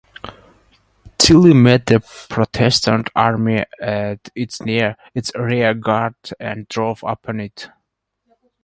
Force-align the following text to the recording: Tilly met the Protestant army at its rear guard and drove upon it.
Tilly 1.19 1.53
met 1.53 1.85
the 1.85 1.99
Protestant 2.27 3.11
army 3.15 3.65
at 3.79 4.29
its 4.35 4.59
rear 4.59 5.73
guard 5.75 6.15
and 6.39 6.67
drove 6.69 7.03
upon 7.05 7.39
it. 7.41 7.69